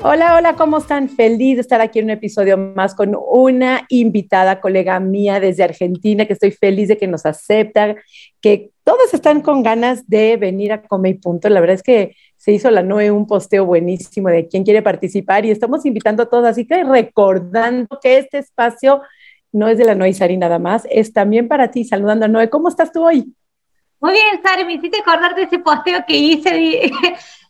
[0.00, 1.08] Hola, hola, ¿cómo están?
[1.08, 6.24] Feliz de estar aquí en un episodio más con una invitada, colega mía desde Argentina,
[6.24, 7.96] que estoy feliz de que nos acepta,
[8.40, 11.48] que todos están con ganas de venir a Come y Punto.
[11.48, 15.44] La verdad es que se hizo la Noe un posteo buenísimo de quién quiere participar
[15.44, 19.02] y estamos invitando a todos, así que recordando que este espacio
[19.50, 22.48] no es de la Noe Sari nada más, es también para ti, saludando a Noe.
[22.48, 23.34] ¿Cómo estás tú hoy?
[24.00, 26.92] Muy bien, Sari, me hiciste acordar de ese posteo que hice.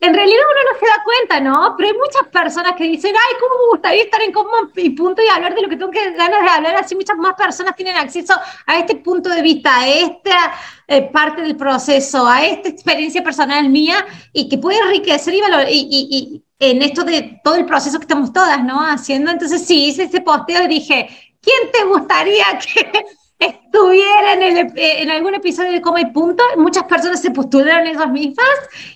[0.00, 1.74] En realidad uno no se da cuenta, ¿no?
[1.76, 5.22] Pero hay muchas personas que dicen, ay, ¿cómo me gustaría estar en común y punto
[5.22, 6.76] y hablar de lo que tengo que ganas de hablar?
[6.76, 8.34] Así muchas más personas tienen acceso
[8.66, 10.54] a este punto de vista, a esta
[10.86, 15.66] eh, parte del proceso, a esta experiencia personal mía y que puede enriquecer y, valor,
[15.68, 18.80] y, en esto de todo el proceso que estamos todas, ¿no?
[18.80, 19.30] Haciendo.
[19.30, 21.08] Entonces, sí, hice ese posteo y dije,
[21.40, 23.04] ¿quién te gustaría que
[23.38, 26.42] estuviera en, el, en algún episodio de Coma y Punto.
[26.56, 28.48] Muchas personas se postularon esas mismas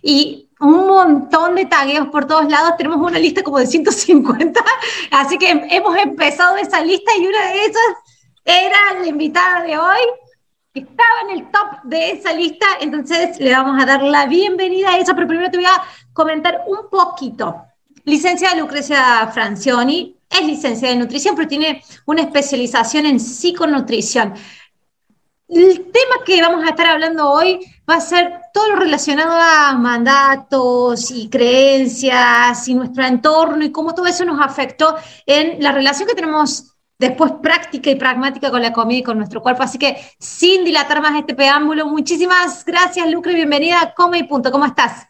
[0.03, 2.77] y un montón de tagueos por todos lados.
[2.79, 4.61] Tenemos una lista como de 150,
[5.11, 7.83] así que hemos empezado esa lista y una de esas
[8.45, 10.01] era la invitada de hoy,
[10.73, 12.67] que estaba en el top de esa lista.
[12.81, 16.63] Entonces le vamos a dar la bienvenida a ella, pero primero te voy a comentar
[16.67, 17.57] un poquito.
[18.05, 24.35] Licenciada Lucrecia Francioni, es licenciada en nutrición, pero tiene una especialización en psiconutrición.
[25.49, 29.75] El tema que vamos a estar hablando hoy va a ser todo lo relacionado a
[29.75, 36.09] mandatos y creencias y nuestro entorno y cómo todo eso nos afectó en la relación
[36.09, 39.63] que tenemos después práctica y pragmática con la comida y con nuestro cuerpo.
[39.63, 44.53] Así que sin dilatar más este preámbulo, muchísimas gracias, Lucre, bienvenida a Come Punto.
[44.53, 45.07] ¿Cómo estás?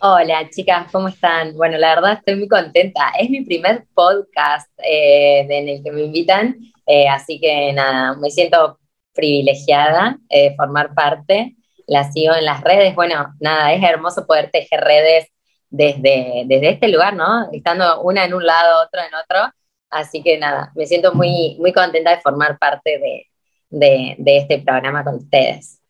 [0.00, 1.56] Hola chicas, ¿cómo están?
[1.56, 3.12] Bueno, la verdad estoy muy contenta.
[3.18, 6.56] Es mi primer podcast eh, en el que me invitan,
[6.86, 8.78] eh, así que nada, me siento
[9.14, 11.56] privilegiada de eh, formar parte.
[11.86, 12.94] La sigo en las redes.
[12.94, 15.28] Bueno, nada, es hermoso poder tejer redes
[15.70, 17.50] desde, desde este lugar, ¿no?
[17.52, 19.54] Estando una en un lado, otro en otro.
[19.90, 22.98] Así que nada, me siento muy, muy contenta de formar parte
[23.70, 25.80] de, de este programa con ustedes.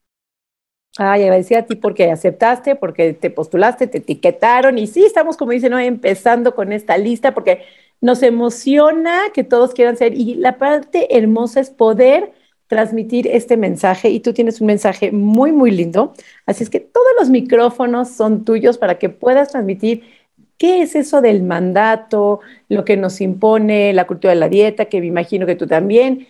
[0.96, 5.50] Ay, agradecida a ti porque aceptaste, porque te postulaste, te etiquetaron y sí, estamos, como
[5.50, 5.78] dicen, ¿no?
[5.78, 7.64] empezando con esta lista porque
[8.00, 12.32] nos emociona que todos quieran ser y la parte hermosa es poder
[12.66, 16.14] transmitir este mensaje y tú tienes un mensaje muy, muy lindo.
[16.46, 20.02] Así es que todos los micrófonos son tuyos para que puedas transmitir
[20.58, 25.00] qué es eso del mandato, lo que nos impone la cultura de la dieta, que
[25.00, 26.26] me imagino que tú también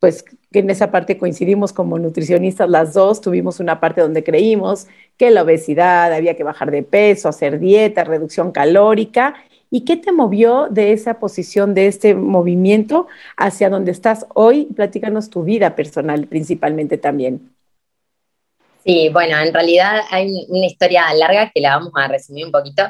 [0.00, 4.86] pues que en esa parte coincidimos como nutricionistas las dos, tuvimos una parte donde creímos
[5.16, 9.34] que la obesidad, había que bajar de peso, hacer dieta, reducción calórica.
[9.70, 13.06] ¿Y qué te movió de esa posición, de este movimiento
[13.36, 14.66] hacia donde estás hoy?
[14.66, 17.54] Platícanos tu vida personal principalmente también.
[18.84, 22.82] Sí, bueno, en realidad hay una historia larga que la vamos a resumir un poquito,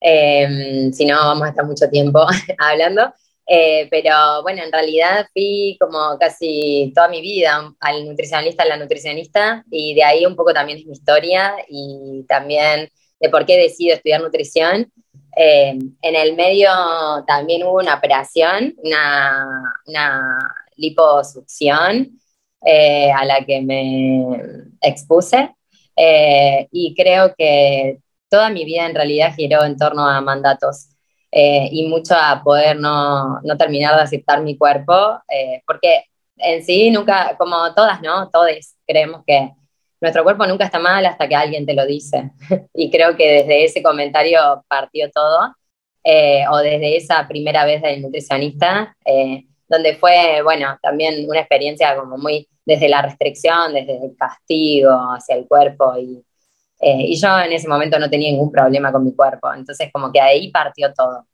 [0.00, 2.26] eh, si no vamos a estar mucho tiempo
[2.58, 3.12] hablando.
[3.46, 8.76] Eh, pero bueno, en realidad fui como casi toda mi vida al nutricionista, a la
[8.78, 12.88] nutricionista, y de ahí un poco también es mi historia y también
[13.20, 14.90] de por qué decido estudiar nutrición.
[15.36, 16.68] Eh, en el medio
[17.26, 20.38] también hubo una operación, una,
[20.76, 22.20] liposucción
[22.66, 24.38] eh, a la que me
[24.80, 25.54] expuse
[26.72, 30.88] y creo que toda mi vida en realidad giró en torno a mandatos.
[31.36, 36.04] Eh, y mucho a poder no, no, terminar de aceptar mi cuerpo, eh, porque
[36.36, 38.30] en sí nunca, como todas, ¿no?
[38.30, 38.50] Todos
[38.86, 39.50] creemos que
[40.00, 42.30] nuestro cuerpo nunca está mal hasta que alguien te lo dice.
[42.74, 45.54] y creo que desde ese comentario partió todo,
[46.02, 48.94] eh, o desde esa primera vez del nutricionista,
[49.66, 55.36] donde fue, bueno, también una experiencia como muy desde la restricción, desde el castigo hacia
[55.36, 56.22] el cuerpo y
[56.80, 60.12] eh, y yo en ese momento no tenía ningún problema con mi cuerpo, entonces como
[60.12, 61.26] que ahí partió todo.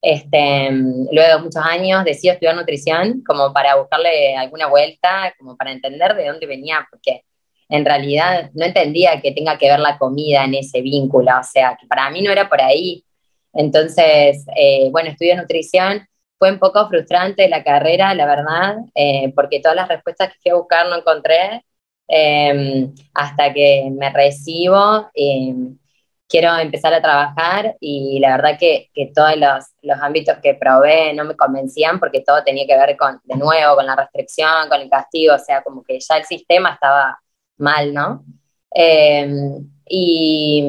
[0.00, 5.72] Este, luego de muchos años decido estudiar nutrición como para buscarle alguna vuelta, como para
[5.72, 7.22] entender de dónde venía, porque
[7.68, 11.76] en realidad no entendía que tenga que ver la comida en ese vínculo, o sea,
[11.80, 13.04] que para mí no era por ahí.
[13.52, 16.06] Entonces, eh, bueno, estudio nutrición,
[16.38, 20.50] fue un poco frustrante la carrera, la verdad, eh, porque todas las respuestas que fui
[20.52, 21.62] a buscar no encontré,
[22.06, 25.78] Em, hasta que me recibo em,
[26.28, 31.14] quiero empezar a trabajar y la verdad que, que todos los, los, ámbitos que probé
[31.14, 34.82] no me convencían porque todo tenía que ver con, de nuevo, con la restricción, con
[34.82, 37.18] el castigo, o sea, como que ya el sistema estaba
[37.56, 38.24] mal, ¿no?
[39.86, 40.64] Y,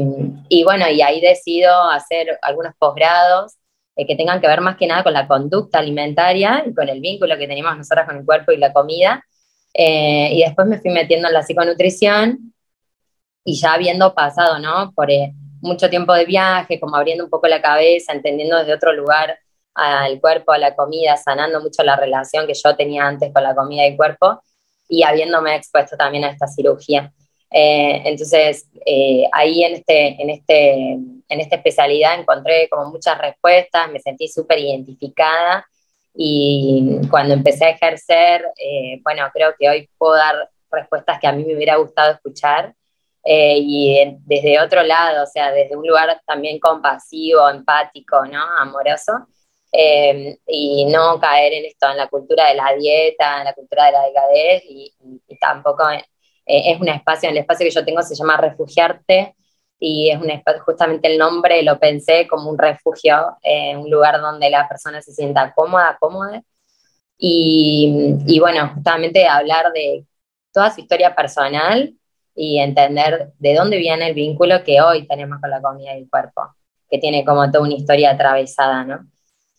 [0.50, 3.56] y, bueno, y ahí decido hacer algunos posgrados
[3.96, 7.00] eh, que tengan que ver más que nada con la conducta alimentaria y con el
[7.00, 9.24] vínculo que tenemos nosotras con el cuerpo y la comida.
[9.74, 12.54] Eh, y después me fui metiendo en la psiconutrición
[13.44, 14.92] y ya habiendo pasado, ¿no?
[14.94, 18.94] Por eh, mucho tiempo de viaje, como abriendo un poco la cabeza, entendiendo desde otro
[18.94, 19.40] lugar
[19.74, 23.56] al cuerpo, a la comida, sanando mucho la relación que yo tenía antes con la
[23.56, 24.42] comida y el cuerpo
[24.88, 27.12] y habiéndome expuesto también a esta cirugía.
[27.52, 33.90] Eh, entonces, eh, ahí en, este, en, este, en esta especialidad encontré como muchas respuestas,
[33.92, 35.66] me sentí súper identificada
[36.14, 41.32] y cuando empecé a ejercer, eh, bueno, creo que hoy puedo dar respuestas que a
[41.32, 42.74] mí me hubiera gustado escuchar
[43.28, 48.44] y desde otro lado, o sea, desde un lugar también compasivo, empático, ¿no?
[48.60, 49.28] Amoroso.
[50.48, 53.92] Y no caer en esto, en la cultura de la dieta, en la cultura de
[53.92, 54.94] la delgadez y,
[55.27, 55.83] y tampoco
[56.45, 59.36] eh, es un espacio, el espacio que yo tengo se llama Refugiarte
[59.80, 64.22] y es un espacio, justamente el nombre lo pensé como un refugio, eh, un lugar
[64.22, 66.42] donde la persona se sienta cómoda, cómoda.
[67.18, 70.06] Y, y bueno, justamente hablar de
[70.54, 71.95] toda su historia personal
[72.36, 76.10] y entender de dónde viene el vínculo que hoy tenemos con la comida y el
[76.10, 76.56] cuerpo,
[76.89, 79.07] que tiene como toda una historia atravesada, ¿no?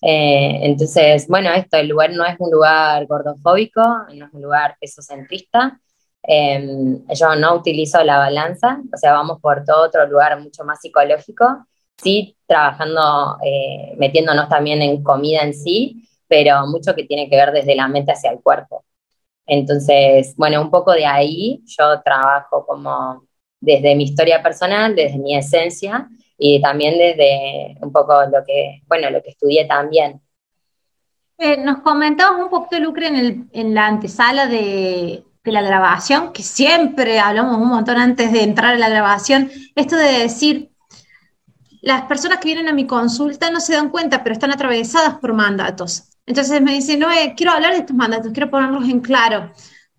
[0.08, 3.82] Eh, entonces, bueno, esto, el lugar no es un lugar gordofóbico,
[4.14, 5.80] no es un lugar pesocentrista,
[6.28, 10.80] Em, yo no utilizo la balanza, o sea, vamos por todo otro lugar mucho más
[10.80, 11.66] psicológico,
[11.96, 17.52] sí trabajando, eh, metiéndonos también en comida en sí, pero mucho que tiene que ver
[17.52, 18.84] desde la mente hacia el cuerpo.
[19.46, 23.24] Entonces, bueno, un poco de ahí yo trabajo como
[23.60, 26.08] desde mi historia personal, desde mi esencia
[26.38, 30.20] y también desde un poco lo que, bueno, lo que estudié también.
[31.38, 36.32] Eh, nos comentabas un poquito, Lucre, en, el, en la antesala de, de la grabación,
[36.32, 40.70] que siempre hablamos un montón antes de entrar a la grabación, esto de decir,
[41.82, 45.32] las personas que vienen a mi consulta no se dan cuenta, pero están atravesadas por
[45.34, 46.10] mandatos.
[46.26, 49.52] Entonces me dicen, no, quiero hablar de estos mandatos, quiero ponerlos en claro.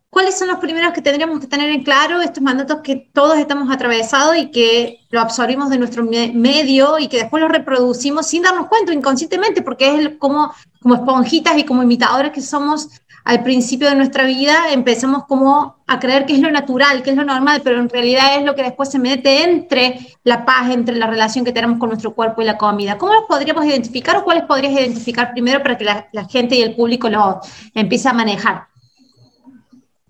[0.10, 2.22] ¿Cuáles son los primeros que tendríamos que tener en claro?
[2.22, 7.18] Estos mandatos que todos estamos atravesados y que lo absorbimos de nuestro medio y que
[7.18, 12.32] después los reproducimos sin darnos cuenta inconscientemente, porque es como, como esponjitas y como imitadores
[12.32, 12.90] que somos
[13.28, 17.16] al principio de nuestra vida empezamos como a creer que es lo natural, que es
[17.18, 20.96] lo normal, pero en realidad es lo que después se mete entre la paz, entre
[20.96, 22.98] la relación que tenemos con nuestro cuerpo y la comida.
[22.98, 26.74] ¿Cómo los podríamos identificar o cuáles podrías identificar primero para que la, gente y el
[26.74, 27.42] público lo
[27.74, 28.68] empiece a manejar?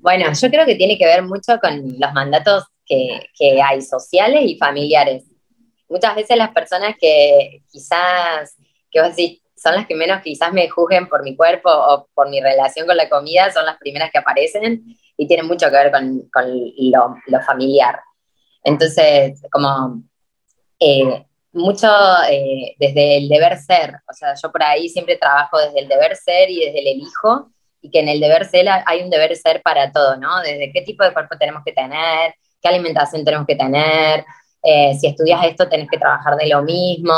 [0.07, 4.41] Bueno, yo creo que tiene que ver mucho con los mandatos que, que hay sociales
[4.45, 5.25] y familiares.
[5.89, 8.55] Muchas veces las personas que quizás,
[8.89, 12.29] que vos decís, son las que menos quizás me juzguen por mi cuerpo o por
[12.29, 14.81] mi relación con la comida, son las primeras que aparecen
[15.17, 17.99] y tienen mucho que ver con, con lo, familiar.
[18.63, 20.03] Entonces, como
[20.79, 21.91] eh, mucho
[22.29, 26.15] eh, desde el deber ser, o sea, yo por ahí siempre trabajo desde el deber
[26.15, 27.51] ser y desde el elijo,
[27.91, 30.39] que en el deber ser hay un deber ser para todo, ¿no?
[30.41, 34.25] Desde qué tipo de cuerpo tenemos que tener, qué alimentación tenemos que tener,
[34.63, 37.13] eh, si estudias esto tenés que trabajar de lo mismo,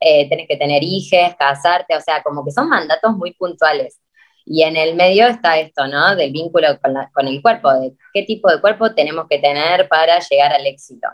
[0.00, 4.00] eh, tenés que tener hijos, casarte, o sea, como que son mandatos muy puntuales.
[4.44, 6.16] Y en el medio está esto, ¿no?
[6.16, 10.52] Del vínculo con, el cuerpo, de qué tipo de cuerpo tenemos que tener para llegar
[10.52, 11.08] al éxito.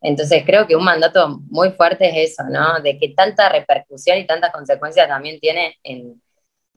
[0.00, 2.80] Entonces creo que un mandato muy fuerte es eso, ¿no?
[2.80, 6.20] De que tanta repercusión y tantas consecuencias también tiene en,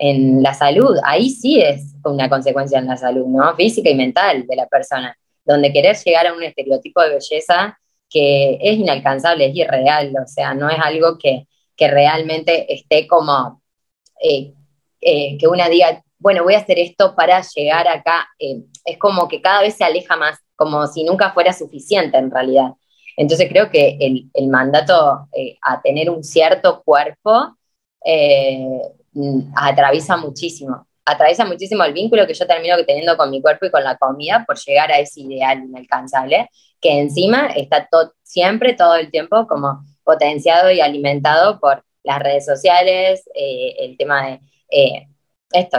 [0.01, 0.97] en la salud.
[1.05, 3.55] Ahí sí es una consecuencia en la salud, ¿no?
[3.55, 5.15] Física y mental de la persona,
[5.45, 7.79] donde querer llegar a un estereotipo de belleza
[8.09, 13.61] que es inalcanzable, es irreal, o sea, no es algo que, que realmente esté como,
[14.23, 14.53] eh,
[15.01, 19.27] eh, que una diga, bueno, voy a hacer esto para llegar acá, eh, es como
[19.27, 22.71] que cada vez se aleja más, como si nunca fuera suficiente en realidad.
[23.17, 25.27] Entonces creo que el, el mandato
[25.61, 27.55] a tener un cierto cuerpo
[29.55, 33.83] atraviesa muchísimo, atraviesa muchísimo el vínculo que yo termino teniendo con mi cuerpo y con
[33.83, 36.49] la comida por llegar a ese ideal inalcanzable
[36.81, 37.87] que encima está
[38.23, 44.25] siempre, todo el tiempo, como potenciado y alimentado por las redes sociales, eh, el tema
[44.25, 44.39] de
[44.69, 45.07] eh,
[45.53, 45.77] esto,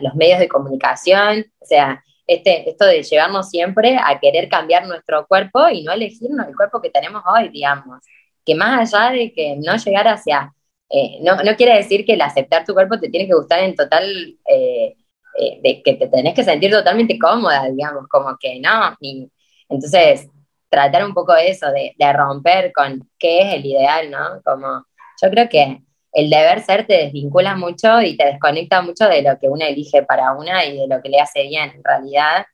[0.00, 5.26] los medios de comunicación, o sea, este, esto de llevarnos siempre a querer cambiar nuestro
[5.26, 8.00] cuerpo y no elegirnos el cuerpo que tenemos hoy, digamos.
[8.44, 10.52] Que más allá de que no llegar hacia,
[10.96, 13.74] eh, no, no, quiere decir que el aceptar tu cuerpo te tiene que gustar en
[13.74, 18.96] total, de que te tenés que sentir totalmente cómoda, digamos, como que no.
[19.00, 19.28] Y,
[19.68, 20.28] entonces,
[20.74, 24.42] tratar un poco eso, de, romper con qué es el ideal, ¿no?
[24.44, 24.84] Como
[25.22, 25.80] yo creo que
[26.12, 30.02] el deber ser te desvincula mucho y te desconecta mucho de lo que una elige
[30.02, 32.46] para una y de lo que le hace bien en realidad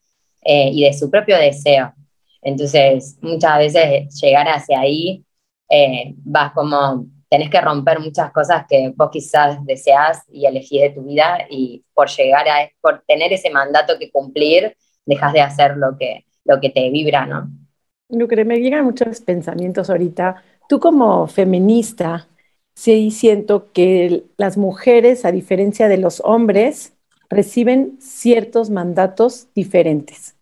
[0.43, 1.95] eh, y de su propio deseo.
[2.43, 5.25] Entonces, muchas veces llegar hacia ahí,
[5.69, 10.91] eh, vas como, tenés que romper muchas cosas que vos quizás deseas y elegís de
[10.91, 15.77] tu vida y por llegar a, por tener ese mandato que cumplir, dejas de hacer
[15.77, 17.49] lo que, lo que te vibra, ¿no?
[18.09, 20.43] Lucre, me llegan muchos pensamientos ahorita.
[20.69, 22.27] Tú como feminista,
[22.75, 26.95] sí siento que las mujeres, a diferencia de los hombres,
[27.29, 30.35] reciben ciertos mandatos diferentes.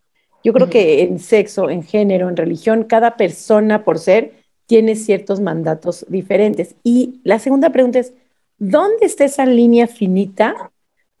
[0.43, 4.38] Yo creo que en sexo, en género, en religión, cada persona por ser
[4.69, 6.75] tiene ciertos mandatos diferentes.
[6.83, 8.13] Y la segunda pregunta es,
[8.59, 10.71] ¿dónde está esa línea finita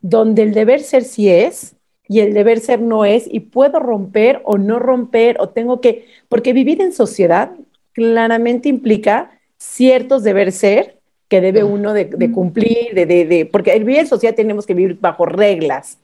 [0.01, 1.75] donde el deber ser sí es
[2.07, 6.05] y el deber ser no es y puedo romper o no romper o tengo que,
[6.27, 7.49] porque vivir en sociedad
[7.93, 14.01] claramente implica ciertos deber ser que debe uno de, cumplir, de, de, porque el vivir
[14.01, 15.97] en sociedad tenemos que vivir bajo reglas.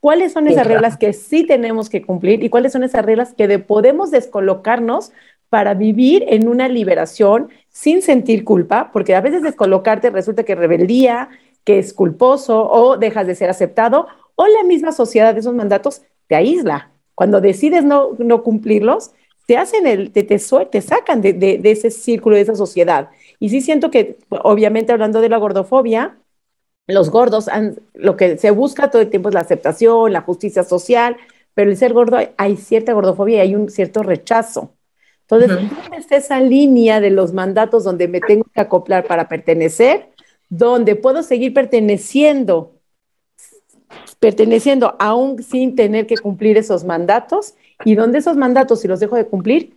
[0.00, 3.58] ¿Cuáles son esas reglas que sí tenemos que cumplir y cuáles son esas reglas que
[3.60, 5.12] podemos descolocarnos
[5.50, 8.90] para vivir en una liberación sin sentir culpa?
[8.92, 11.30] Porque a veces descolocarte resulta que rebeldía,
[11.64, 16.02] que es culposo o dejas de ser aceptado o la misma sociedad de esos mandatos
[16.28, 16.92] te aísla.
[17.14, 19.12] Cuando decides no, no cumplirlos,
[19.46, 23.10] te hacen el, te, te, te sacan de, de, de, ese círculo, de esa sociedad.
[23.40, 26.18] Y sí siento que, obviamente hablando de la gordofobia,
[26.86, 30.64] los gordos, han, lo que se busca todo el tiempo es la aceptación, la justicia
[30.64, 31.16] social,
[31.54, 34.74] pero el ser gordo hay cierta gordofobia y hay un cierto rechazo.
[35.30, 40.08] Entonces, ¿dónde está esa línea de los mandatos donde me tengo que acoplar para pertenecer?
[40.48, 42.72] Donde puedo seguir perteneciendo,
[44.18, 47.54] perteneciendo aún sin tener que cumplir esos mandatos
[47.84, 49.76] y donde esos mandatos, si los dejo de cumplir,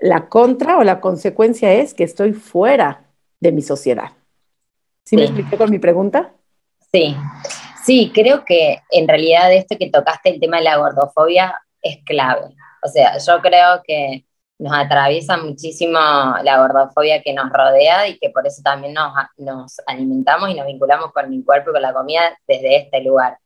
[0.00, 3.04] la contra o la consecuencia es que estoy fuera
[3.40, 4.12] de mi sociedad.
[5.04, 6.32] ¿Sí, me expliqué con mi pregunta?
[6.90, 7.14] Sí,
[7.84, 12.56] sí, creo que en realidad esto que tocaste, el tema de la gordofobia, es clave.
[12.82, 14.24] O sea, yo creo que
[14.62, 20.50] nos atraviesa muchísimo la gordofobia que nos rodea y que por eso también nos, alimentamos
[20.50, 23.38] y nos vinculamos con mi cuerpo y con la comida desde este lugar.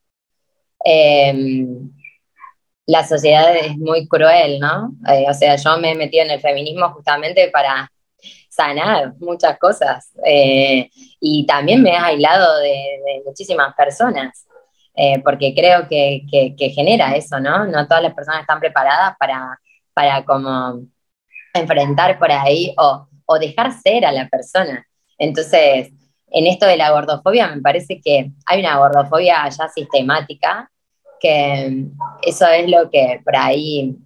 [0.84, 1.66] Eh,
[2.86, 4.92] la sociedad es muy cruel, ¿no?
[5.08, 7.90] Eh, o sea, yo me he metido en el feminismo justamente para
[8.48, 14.46] sanar muchas cosas eh, y también me he aislado de, muchísimas personas,
[14.94, 16.26] eh, porque creo que,
[16.74, 17.64] genera eso, ¿no?
[17.66, 19.58] No todas las personas están preparadas para,
[19.94, 20.86] para como
[21.58, 24.86] enfrentar por ahí o, o dejar ser a la persona.
[25.18, 25.90] Entonces,
[26.28, 30.70] en esto de la gordofobia me parece que hay una gordofobia ya sistemática
[31.20, 31.84] que
[32.22, 33.96] eso es lo que por ahí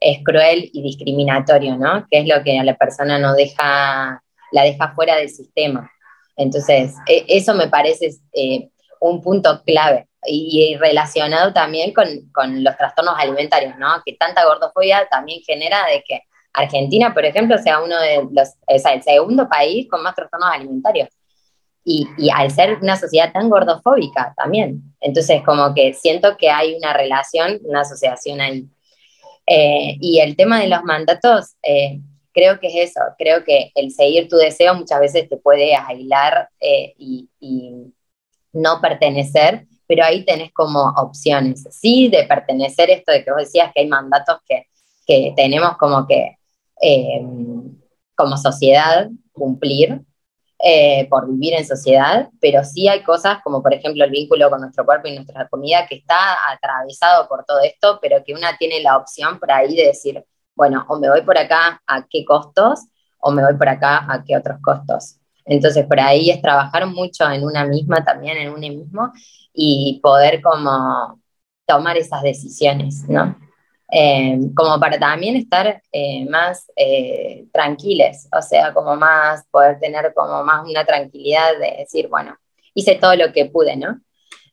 [0.00, 2.06] es cruel y discriminatorio, ¿no?
[2.10, 5.90] Que es lo que a la persona no deja, la deja fuera del sistema.
[6.36, 8.68] Entonces, e, eso me parece eh,
[9.00, 14.02] un punto clave y, relacionado también con, con, los trastornos alimentarios, ¿no?
[14.04, 18.78] Que tanta gordofobia también genera de que Argentina, por ejemplo, sea uno de los, o
[18.78, 21.08] sea, el segundo país con más trastornos alimentarios
[21.84, 24.82] y, al ser una sociedad tan gordofóbica también.
[25.00, 28.68] Entonces, como que siento que hay una relación, una asociación ahí.
[29.46, 32.00] Eh, y el tema de los mandatos, eh,
[32.32, 36.48] creo que es eso, creo que el seguir tu deseo muchas veces te puede aislar
[36.60, 37.28] eh, y,
[38.54, 43.72] no pertenecer, pero ahí tenés como opciones, sí, de pertenecer, esto de que vos decías
[43.72, 44.66] que hay mandatos que,
[45.06, 46.36] que tenemos como que,
[48.14, 50.02] como sociedad, cumplir,
[50.64, 54.60] eh, por vivir en sociedad, pero sí hay cosas como por ejemplo el vínculo con
[54.60, 58.80] nuestro cuerpo y nuestra comida que está atravesado por todo esto, pero que una tiene
[58.80, 60.24] la opción por ahí de decir,
[60.54, 62.80] bueno, o me voy por acá a qué costos,
[63.18, 65.16] o me voy por acá a qué otros costos.
[65.44, 69.12] Entonces, por ahí es trabajar mucho en una misma, también en uno mismo,
[69.52, 71.20] y poder como
[71.66, 73.36] tomar esas decisiones, ¿no?
[73.94, 80.14] Eh, como para también estar eh, más eh, tranquiles, o sea, como más, poder tener
[80.14, 82.38] como más una tranquilidad de decir, bueno,
[82.72, 84.00] hice todo lo que pude, ¿no?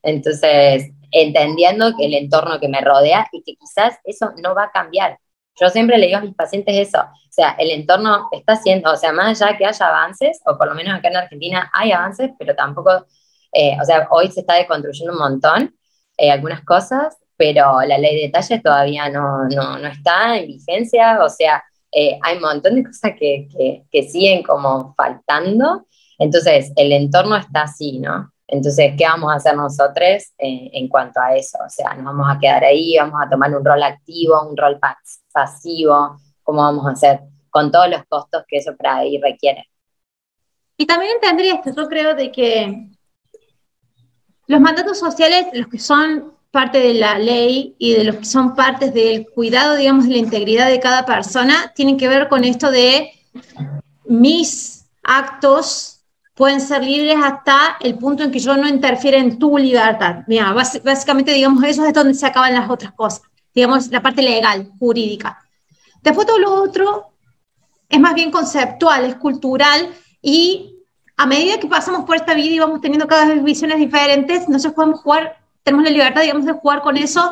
[0.03, 4.71] Entonces, entendiendo que el entorno que me rodea y que quizás eso no va a
[4.71, 5.17] cambiar.
[5.55, 8.97] Yo siempre le digo a mis pacientes eso, o sea, el entorno está haciendo, o
[8.97, 12.31] sea, más allá que haya avances, o por lo menos acá en Argentina hay avances,
[12.37, 15.75] pero tampoco, o sea, hoy se está deconstruyendo un montón
[16.17, 21.29] algunas cosas, pero la ley de detalles todavía no, no, no está en vigencia, o
[21.29, 23.47] sea, eh, hay un montón de cosas que,
[23.89, 25.85] que, siguen como faltando,
[26.17, 28.33] entonces el entorno está así, ¿no?
[28.45, 31.57] Entonces, ¿qué vamos a hacer nosotros eh, en cuanto a eso?
[31.65, 34.77] O sea, nos vamos a quedar ahí, vamos a tomar un rol activo, un rol
[35.31, 39.69] pasivo, cómo vamos a hacer con todos los costos que eso para ahí requiere.
[40.75, 42.89] Y también entendería esto, yo creo de que
[44.47, 48.55] los mandatos sociales, los que son parte de la ley y de los que son
[48.55, 52.71] partes del cuidado, digamos, de la integridad de cada persona, tienen que ver con esto
[52.71, 53.11] de
[54.05, 55.99] mis actos
[56.39, 60.23] pueden ser libres hasta el punto en que yo no interfiera en tu libertad.
[60.25, 64.71] Mira, básicamente, digamos, eso es donde se acaban las otras cosas, digamos, la parte legal,
[64.79, 65.37] jurídica.
[66.01, 67.11] Después todo lo otro
[67.89, 69.89] es más bien conceptual, es cultural
[70.21, 70.77] y
[71.17, 74.75] a medida que pasamos por esta vida y vamos teniendo cada vez visiones diferentes, nosotros
[74.75, 77.31] podemos jugar, tenemos la libertad, digamos, de jugar con eso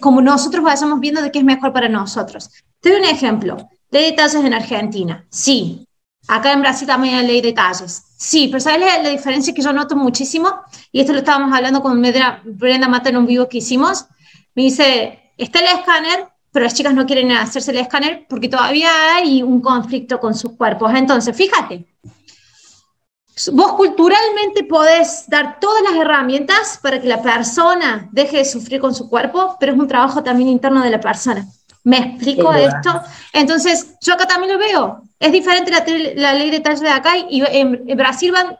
[0.00, 2.50] como nosotros vayamos viendo de qué es mejor para nosotros.
[2.80, 3.68] Te doy un ejemplo.
[3.90, 5.26] Ley de talles en Argentina.
[5.30, 5.86] Sí.
[6.26, 8.02] Acá en Brasil también hay ley de talles.
[8.18, 10.60] Sí, pero ¿sabes la, diferencia que yo noto muchísimo?
[10.92, 12.02] Y esto lo estábamos hablando con
[12.44, 14.06] Brenda Mata en un vivo que hicimos.
[14.54, 18.90] Me dice, está el escáner, pero las chicas no quieren hacerse el escáner porque todavía
[19.14, 20.92] hay un conflicto con sus cuerpos.
[20.94, 21.86] Entonces, fíjate,
[23.52, 28.94] Vos culturalmente podés dar todas las herramientas para que la persona deje de sufrir con
[28.94, 31.46] su cuerpo, pero es un trabajo también interno de la persona.
[31.84, 33.00] ¿Me explico esto?
[33.32, 35.02] Entonces, yo acá también lo veo.
[35.20, 35.70] Es diferente
[36.16, 38.58] la, ley de talle de acá y en, Brasil van,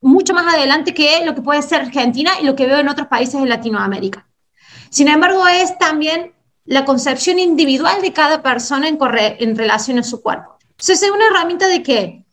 [0.00, 3.08] mucho más adelante que lo que puede ser Argentina y lo que veo en otros
[3.08, 4.26] países de Latinoamérica.
[4.90, 6.32] Sin embargo, es también
[6.64, 8.98] la concepción individual de cada persona en,
[9.38, 10.58] en relación a su cuerpo.
[10.70, 12.24] Entonces, es una herramienta de que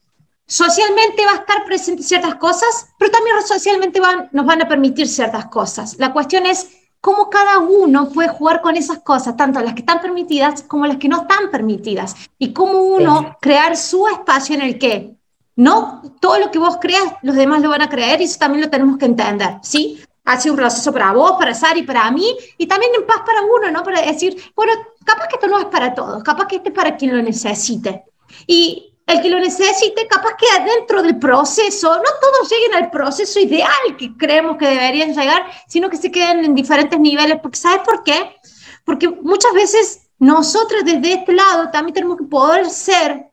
[0.48, 5.08] socialmente va a estar presente ciertas cosas, pero también socialmente van, nos van a permitir
[5.08, 5.98] ciertas cosas.
[6.00, 6.70] La cuestión es
[7.02, 10.98] cómo cada uno puede jugar con esas cosas, tanto las que están permitidas como las
[10.98, 15.16] que no están permitidas, y cómo uno crear su espacio en el que
[15.56, 18.64] no todo lo que vos creas, los demás lo van a creer, y eso también
[18.64, 20.02] lo tenemos que entender, ¿sí?
[20.26, 23.22] Ha sido un proceso para vos, para Sara y para mí, y también en paz
[23.26, 23.84] para uno, ¿no?
[23.84, 24.74] Para decir, bueno,
[25.06, 28.04] capaz que esto no es para todos, capaz que este es para quien lo necesite.
[28.46, 33.40] Y el que lo necesite, capaz que dentro del proceso, no todos lleguen al proceso
[33.40, 37.80] ideal que creemos que deberían llegar, sino que se queden en diferentes niveles, porque ¿sabes
[37.86, 38.36] por qué?
[38.84, 43.28] Porque muchas veces nosotros desde este lado también tenemos que poder ser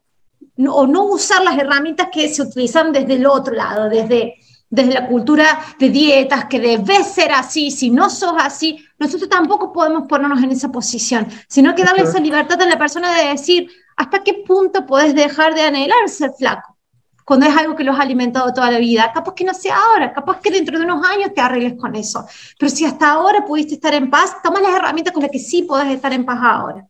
[0.57, 4.35] o no usar las herramientas que se utilizan desde el otro lado, desde,
[4.71, 9.73] desde la cultura de dietas, que debe ser así, si no sos así, nosotros tampoco
[9.73, 13.69] podemos ponernos en esa posición, sino que darle esa libertad a la persona de decir,
[13.97, 16.77] ¿hasta qué punto puedes dejar de anhelar ser flaco?
[17.25, 19.11] Cuando es algo que los ha alimentado toda la vida.
[19.15, 22.27] Capaz que no sea ahora, capaz que dentro de unos años te arregles con eso.
[22.59, 25.63] Pero si hasta ahora pudiste estar en paz, toma las herramientas con las que sí
[25.63, 26.87] puedes estar en paz ahora.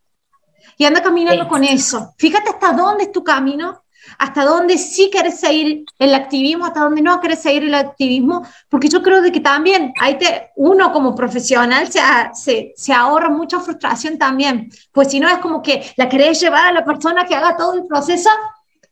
[0.76, 2.14] Y anda caminando con eso.
[2.18, 3.83] Fíjate hasta dónde es tu camino
[4.18, 8.88] hasta dónde sí querés seguir el activismo, hasta dónde no querés seguir el activismo, porque
[8.88, 12.00] yo creo de que también ahí te, uno como profesional se,
[12.34, 16.66] se, se, ahorra mucha frustración también, pues si no es como que la querés llevar
[16.66, 18.30] a la persona que haga todo el proceso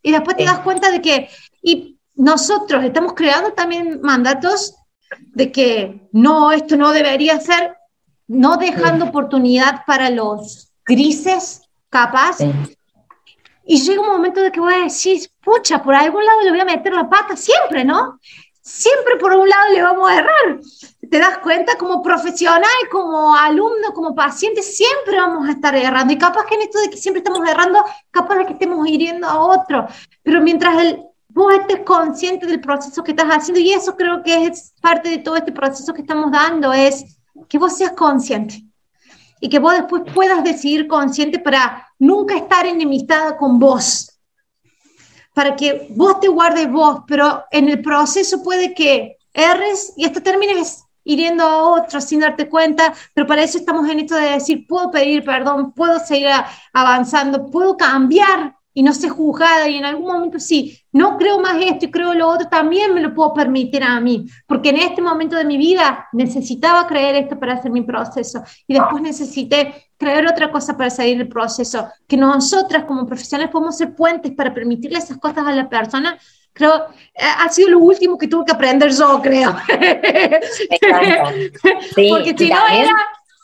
[0.03, 1.29] y después te das cuenta de que,
[1.63, 4.75] y nosotros estamos creando también mandatos
[5.33, 7.77] de que no, esto no debería ser,
[8.27, 12.39] no dejando oportunidad para los grises, capaz,
[13.73, 16.61] y llega un momento de que voy a decir, pucha, por algún lado le voy
[16.61, 18.21] a meter la pata, siempre, ¿no?
[18.61, 20.61] Siempre por un lado le vamos a errar.
[21.11, 26.13] Te das cuenta como profesional, como alumno, como paciente, siempre vamos a estar errando.
[26.13, 29.27] Y capaz que en esto de que siempre estamos errando, capaz de que estemos hiriendo
[29.27, 29.87] a otro.
[30.23, 34.49] Pero mientras el, vos estés consciente del proceso que estás haciendo, y eso creo que
[34.49, 37.07] es parte de todo este proceso que estamos dando, es
[37.49, 38.67] que vos seas consciente
[39.43, 44.19] y que vos después puedas decidir consciente para nunca estar enemistada con vos,
[45.33, 50.21] para que vos te guardes vos, pero en el proceso puede que erres y hasta
[50.21, 54.67] termines hiriendo a otros sin darte cuenta, pero para eso estamos en esto de decir,
[54.67, 56.31] puedo pedir perdón, puedo seguir
[56.73, 61.57] avanzando, puedo cambiar y no ser juzgada y en algún momento sí, no creo más
[61.61, 65.01] esto y creo lo otro, también me lo puedo permitir a mí, porque en este
[65.01, 70.27] momento de mi vida necesitaba creer esto para hacer mi proceso y después necesité creer
[70.27, 74.99] otra cosa para seguir el proceso, que nosotras como profesionales podemos ser puentes para permitirle
[74.99, 76.19] esas cosas a la persona.
[76.53, 79.57] Creo, eh, ha sido lo último que tuve que aprender yo, creo.
[81.95, 82.95] Sí, porque si no era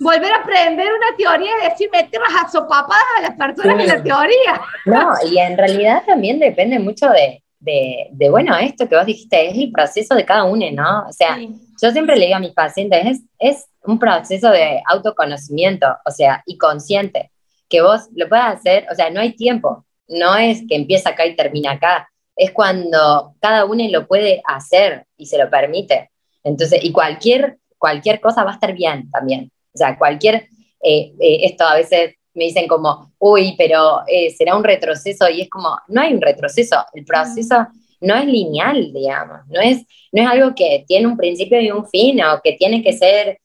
[0.01, 4.03] volver a aprender una teoría y decir, meterlas a sopapadas a las personas de la
[4.03, 4.61] teoría.
[4.87, 9.59] No, y en realidad también depende mucho de, de, bueno, esto que vos dijiste, es
[9.59, 11.07] el proceso de cada uno, ¿no?
[11.09, 15.87] O sea, yo siempre le digo a mis pacientes, es, es un proceso de autoconocimiento,
[16.05, 17.31] o sea, y consciente,
[17.69, 21.27] que vos lo puedas hacer, o sea, no hay tiempo, no es que empieza acá
[21.27, 26.11] y termina acá, es cuando cada uno lo puede hacer y se lo permite.
[26.45, 29.51] Entonces, y cualquier, cualquier cosa va a estar bien también.
[29.75, 30.49] O sea, cualquier,
[30.83, 35.43] eh, eh, esto a veces me dicen como, uy, pero eh, será un retroceso y
[35.43, 37.67] es como, no hay un retroceso, el proceso
[38.01, 41.87] no es lineal, digamos, no es, no es algo que tiene un principio y un
[41.89, 43.39] fin o que tiene que ser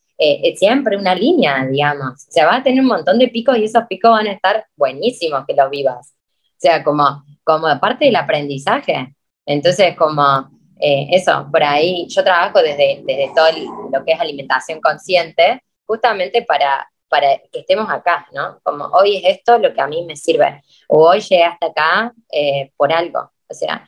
[0.56, 2.14] siempre una línea, digamos.
[2.14, 4.66] O sea, va a tener un montón de picos y esos picos van a estar
[4.78, 6.14] buenísimos que los vivas.
[6.38, 9.14] O sea, como, como parte del aprendizaje.
[9.46, 13.48] Entonces, como eso, por ahí yo trabajo desde, desde todo
[13.92, 18.60] lo que es alimentación consciente, justamente para, para que estemos acá, ¿no?
[18.63, 22.13] Como hoy es esto lo que a mí me sirve, o hoy llegué hasta acá
[22.32, 23.32] eh, por algo.
[23.50, 23.88] O sea,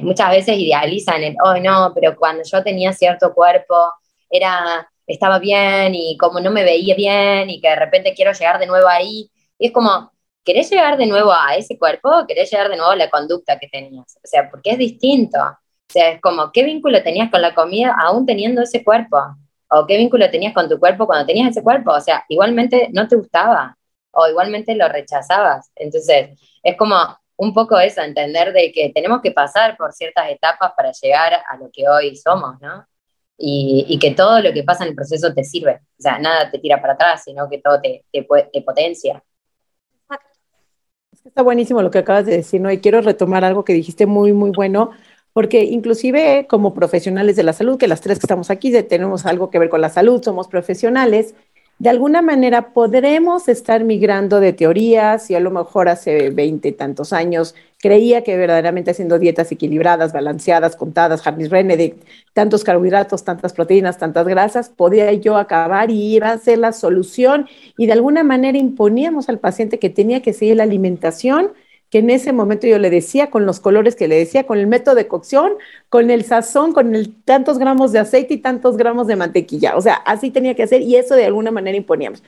[0.00, 3.74] muchas veces idealizan el, oh no, pero cuando yo tenía cierto cuerpo,
[4.28, 8.58] era estaba bien y como no me veía bien y que de repente quiero llegar
[8.58, 9.30] de nuevo ahí.
[9.58, 10.12] Y es como,
[10.44, 13.58] ¿querés llegar de nuevo a ese cuerpo o querés llegar de nuevo a la conducta
[13.58, 14.16] que tenías?
[14.16, 15.38] O sea, porque es distinto.
[15.38, 19.18] O sea, es como, ¿qué vínculo tenías con la comida aún teniendo ese cuerpo?
[19.70, 21.92] ¿O qué vínculo tenías con tu cuerpo cuando tenías ese cuerpo?
[21.92, 23.76] O sea, igualmente no te gustaba
[24.12, 25.70] o igualmente lo rechazabas.
[25.76, 26.96] Entonces, es como
[27.36, 31.56] un poco eso, entender de que tenemos que pasar por ciertas etapas para llegar a
[31.56, 32.84] lo que hoy somos, ¿no?
[33.42, 35.80] y, que todo lo que pasa en el proceso te sirve.
[35.98, 39.22] O sea, nada te tira para atrás, sino que todo te, te, potencia.
[41.24, 42.70] Está buenísimo lo que acabas de decir, ¿no?
[42.70, 44.90] Y quiero retomar algo que dijiste muy, muy bueno,
[45.32, 49.50] porque inclusive como profesionales de la salud, que las tres que estamos aquí tenemos algo
[49.50, 51.34] que ver con la salud, somos profesionales,
[51.80, 57.14] de alguna manera podremos estar migrando de teorías y a lo mejor hace veinte tantos
[57.14, 61.96] años creía que verdaderamente haciendo dietas equilibradas, balanceadas, contadas, Harris Rene, de
[62.34, 67.48] tantos carbohidratos, tantas proteínas, tantas grasas, podía yo acabar y iba a ser la solución.
[67.78, 71.52] Y de alguna manera imponíamos al paciente que tenía que seguir la alimentación
[71.90, 74.66] que en ese momento yo le decía, con los colores que le decía, con el
[74.68, 75.52] método de cocción,
[75.88, 79.76] con el sazón, con el tantos gramos de aceite y tantos gramos de mantequilla.
[79.76, 82.22] O sea, así tenía que hacer y eso de alguna manera imponíamos.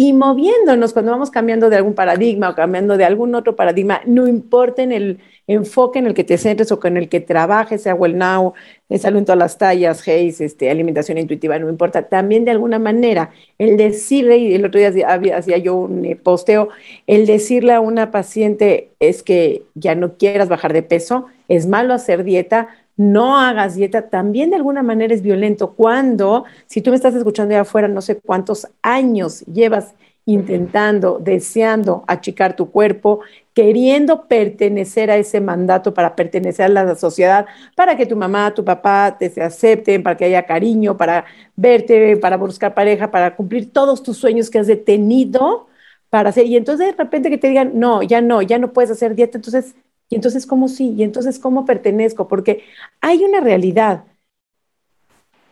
[0.00, 4.28] Y moviéndonos cuando vamos cambiando de algún paradigma o cambiando de algún otro paradigma, no
[4.28, 7.96] importa en el enfoque en el que te centres o con el que trabajes, sea
[7.96, 8.54] Well Now,
[8.96, 12.08] salud en todas las tallas, Hayes, este, alimentación intuitiva, no importa.
[12.08, 14.92] También de alguna manera, el decirle, y el otro día
[15.36, 16.68] hacía yo un eh, posteo,
[17.08, 21.92] el decirle a una paciente es que ya no quieras bajar de peso, es malo
[21.92, 26.96] hacer dieta, no hagas dieta, también de alguna manera es violento cuando, si tú me
[26.96, 29.94] estás escuchando de afuera, no sé cuántos años llevas
[30.26, 33.20] intentando, deseando achicar tu cuerpo,
[33.54, 38.64] queriendo pertenecer a ese mandato para pertenecer a la sociedad, para que tu mamá, tu
[38.64, 41.24] papá te se acepten, para que haya cariño, para
[41.56, 45.68] verte, para buscar pareja, para cumplir todos tus sueños que has detenido
[46.10, 46.46] para hacer.
[46.46, 49.38] Y entonces de repente que te digan, no, ya no, ya no puedes hacer dieta,
[49.38, 49.76] entonces
[50.08, 50.94] y entonces, ¿cómo sí?
[50.96, 52.28] Y entonces, ¿cómo pertenezco?
[52.28, 52.64] Porque
[53.00, 54.04] hay una realidad.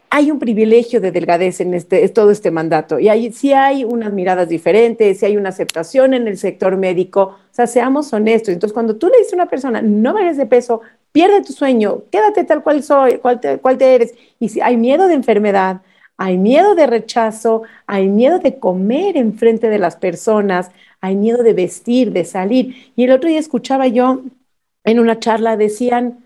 [0.08, 2.98] Hay un privilegio de delgadez en este, todo este mandato.
[2.98, 7.36] Y hay, sí hay unas miradas diferentes, sí hay una aceptación en el sector médico.
[7.50, 8.54] O sea, seamos honestos.
[8.54, 10.80] Entonces, cuando tú le dices a una persona, no vayas de peso,
[11.12, 14.14] pierde tu sueño, quédate tal cual soy, cual te, cual te eres.
[14.38, 15.82] Y si hay miedo de enfermedad,
[16.16, 21.52] hay miedo de rechazo, hay miedo de comer enfrente de las personas, hay miedo de
[21.52, 22.92] vestir, de salir.
[22.96, 24.22] Y el otro día escuchaba yo
[24.86, 26.24] en una charla decían,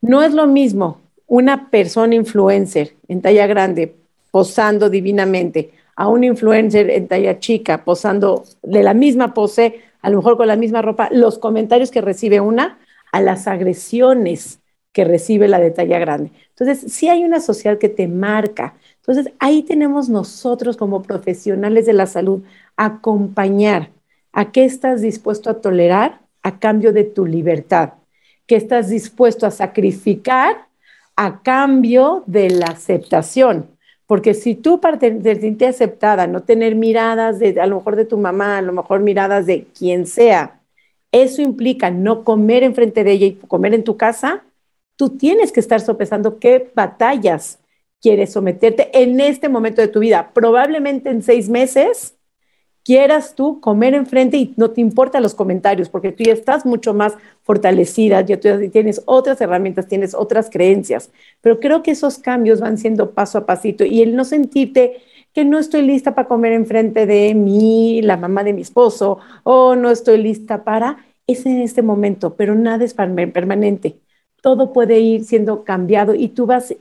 [0.00, 3.96] no es lo mismo una persona influencer en talla grande
[4.30, 10.18] posando divinamente a un influencer en talla chica posando de la misma pose, a lo
[10.18, 12.78] mejor con la misma ropa, los comentarios que recibe una
[13.10, 14.60] a las agresiones
[14.92, 16.30] que recibe la de talla grande.
[16.50, 18.74] Entonces, sí hay una sociedad que te marca.
[18.96, 22.42] Entonces, ahí tenemos nosotros como profesionales de la salud
[22.76, 23.90] acompañar
[24.32, 27.94] a qué estás dispuesto a tolerar a cambio de tu libertad,
[28.46, 30.68] que estás dispuesto a sacrificar
[31.16, 33.66] a cambio de la aceptación.
[34.06, 38.18] Porque si tú te sientes aceptada, no tener miradas de a lo mejor de tu
[38.18, 40.60] mamá, a lo mejor miradas de quien sea,
[41.10, 44.44] eso implica no comer enfrente de ella y comer en tu casa,
[44.96, 47.58] tú tienes que estar sopesando qué batallas
[48.02, 50.30] quieres someterte en este momento de tu vida.
[50.34, 52.14] Probablemente en seis meses
[52.84, 56.92] quieras tú comer enfrente y no te importan los comentarios, porque tú ya estás mucho
[56.94, 61.10] más fortalecida, ya tienes otras herramientas, tienes otras creencias.
[61.40, 65.44] Pero creo que esos cambios van siendo paso a pasito y el no sentirte que
[65.44, 69.90] no estoy lista para comer enfrente de mí, la mamá de mi esposo, o no
[69.90, 73.98] estoy lista para, es en este momento, pero nada es permanente.
[74.42, 76.74] Todo puede ir siendo cambiado y tú vas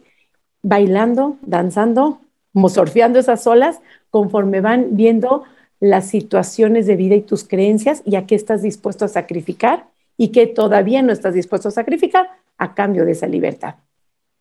[0.61, 2.19] bailando, danzando,
[2.67, 3.79] surfeando esas olas
[4.11, 5.43] conforme van viendo
[5.83, 10.29] las situaciones de vida y tus creencias y a qué estás dispuesto a sacrificar y
[10.29, 13.75] qué todavía no estás dispuesto a sacrificar a cambio de esa libertad.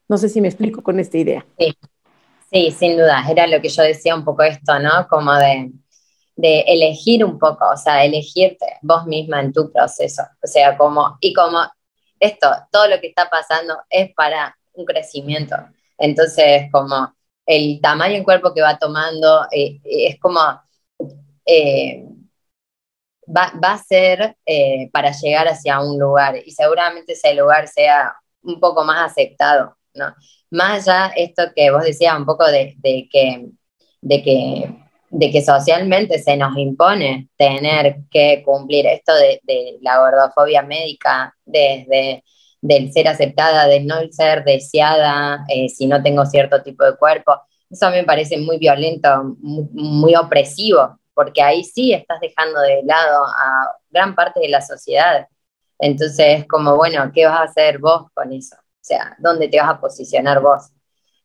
[0.08, 1.44] No sé si me explico con esta idea.
[1.58, 1.76] Sí,
[2.52, 3.24] sí sin duda.
[3.28, 5.08] Era lo que yo decía un poco esto, ¿no?
[5.10, 5.72] Como de,
[6.36, 10.22] de elegir un poco, o sea, elegirte vos misma en tu proceso.
[10.40, 11.58] O sea, como, y como
[12.20, 15.56] esto, todo lo que está pasando es para un crecimiento.
[15.98, 17.12] Entonces, como
[17.46, 20.40] el tamaño del cuerpo que va tomando, eh, es como,
[21.46, 22.04] eh,
[23.26, 28.14] va, va, a ser eh, para llegar hacia un lugar y seguramente ese lugar sea
[28.42, 30.14] un poco más aceptado, ¿no?
[30.50, 33.48] Más allá esto que vos decías un poco de, que,
[34.00, 40.62] de que de que socialmente se nos impone tener que cumplir esto de, la gordofobia
[40.62, 42.24] médica, desde
[42.62, 47.34] del ser aceptada, del no ser deseada, eh, si no tengo cierto tipo de cuerpo.
[47.68, 53.76] Eso me parece muy violento, muy, opresivo, porque ahí sí estás dejando de lado a
[53.90, 55.26] gran parte de la sociedad.
[55.78, 58.56] Entonces, como, bueno, ¿qué vas a hacer vos con eso?
[58.56, 60.70] O sea, ¿dónde te vas a posicionar vos?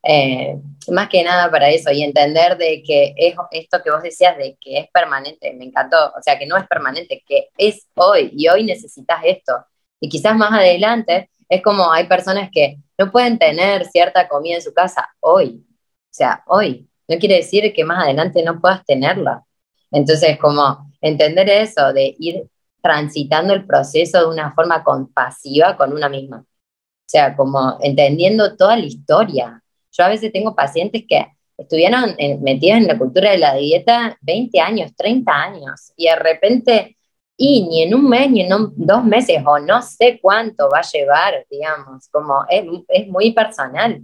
[0.04, 0.56] Eh,
[0.90, 4.58] más que nada para eso y entender de que es esto que vos decías de
[4.62, 8.48] que es permanente, me encantó, o sea, que no es permanente, que es hoy y
[8.48, 9.54] hoy necesitas esto.
[10.00, 14.62] Y quizás más adelante es como hay personas que no pueden tener cierta comida en
[14.62, 16.90] su casa hoy, o sea, hoy.
[17.08, 19.44] No quiere decir que más adelante no puedas tenerla.
[19.92, 22.48] Entonces, como entender eso, de ir
[22.82, 26.40] transitando el proceso de una forma compasiva con una misma.
[26.40, 32.78] O sea, como entendiendo toda la historia, yo a veces tengo pacientes que estuvieron metidos
[32.78, 36.98] en la cultura de la dieta 20 años, 30 años, y de repente,
[37.36, 40.92] y ni en un mes, ni en dos meses, o no sé cuánto va a
[40.92, 44.02] llevar, digamos, como es, muy personal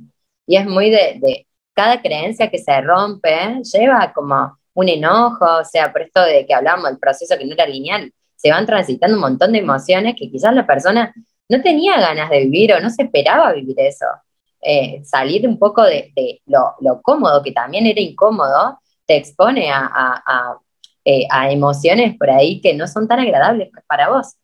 [0.48, 5.92] y es muy de, cada creencia que se rompe lleva como un enojo, o sea,
[5.92, 9.22] por esto de que hablamos del proceso que no era lineal, se van transitando un
[9.22, 11.14] montón de emociones que quizás la persona
[11.50, 14.06] no tenía ganas de vivir o no se esperaba vivir eso.
[14.62, 16.14] Eh, salir un poco de,
[16.46, 22.88] lo, cómodo, que también era incómodo, te expone eh, a, emociones por ahí que no
[22.88, 24.36] son tan agradables para vos.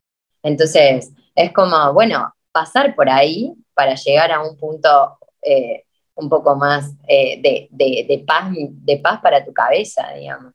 [0.44, 5.86] Entonces, es como, bueno, pasar por ahí para llegar a un punto eh,
[6.20, 10.54] un poco más de, de, paz, de paz para tu cabeza, digamos.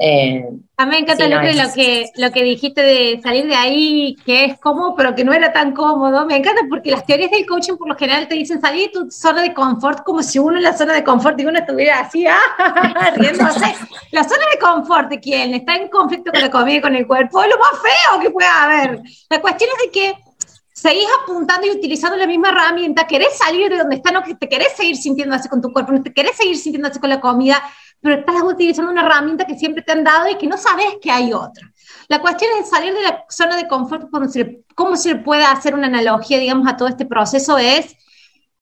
[0.00, 0.44] Eh,
[0.76, 1.40] a mí me encanta lo,
[1.74, 5.52] que, lo que dijiste de salir de ahí, que es cómodo, pero que no era
[5.52, 6.24] tan cómodo.
[6.24, 9.10] Me encanta porque las teorías del coaching por lo general te dicen salir de tu
[9.10, 12.26] zona de confort como si uno en la zona de confort y uno estuviera así,
[12.28, 13.74] ah, riéndose.
[14.12, 17.06] la zona de confort de quien está en conflicto con la comida y con el
[17.06, 19.00] cuerpo es lo más feo que pueda haber.
[19.28, 20.27] La cuestión es de que
[20.80, 24.48] seguís apuntando y utilizando la misma herramienta, querés salir de donde está, no que te
[24.48, 27.20] querés seguir sintiendo así con tu cuerpo, no te querés seguir sintiendo así con la
[27.20, 27.60] comida,
[28.00, 31.10] pero estás utilizando una herramienta que siempre te han dado y que no sabes que
[31.10, 31.68] hay otra.
[32.06, 34.08] La cuestión es salir de la zona de confort,
[34.74, 37.96] cómo se le puede hacer una analogía, digamos, a todo este proceso es,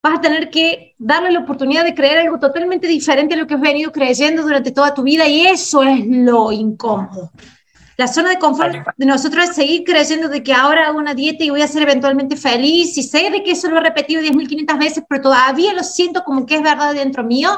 [0.02, 3.54] vas a tener que darle la oportunidad de creer algo totalmente diferente a lo que
[3.54, 7.30] has venido creyendo durante toda tu vida y eso es lo incómodo.
[7.96, 11.44] La zona de confort de nosotros es seguir creyendo de que ahora hago una dieta
[11.44, 12.96] y voy a ser eventualmente feliz.
[12.98, 16.44] Y sé de que eso lo he repetido 10.500 veces, pero todavía lo siento como
[16.44, 17.50] que es verdad dentro mío.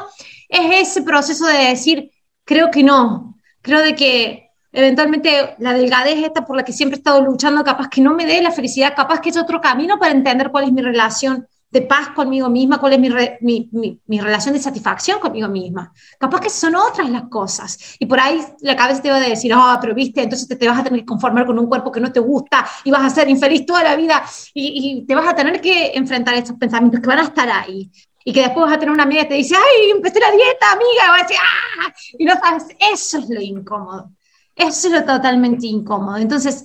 [0.47, 2.11] Es ese proceso de decir,
[2.45, 6.99] creo que no, creo de que eventualmente la delgadez esta por la que siempre he
[6.99, 10.13] estado luchando, capaz que no me dé la felicidad, capaz que es otro camino para
[10.13, 14.53] entender cuál es mi relación de paz conmigo misma, cuál es mi, mi, mi, relación
[14.53, 15.93] de satisfacción conmigo misma.
[16.19, 17.77] Capaz que son otras las cosas.
[17.99, 20.67] Y por ahí la cabeza te va a decir, ah, pero viste, entonces te, te,
[20.67, 23.09] vas a tener que conformar con un cuerpo que no te gusta y vas a
[23.09, 27.07] ser infeliz toda la vida y, te vas a tener que enfrentar esos pensamientos que
[27.07, 27.91] van a estar ahí
[28.25, 30.71] y que después vas a tener una amiga que te dice, ay, empecé la dieta,
[30.71, 34.11] amiga, y vas a decir, ah, y no sabes, eso es lo incómodo,
[34.55, 36.17] eso es lo totalmente incómodo.
[36.17, 36.63] Entonces,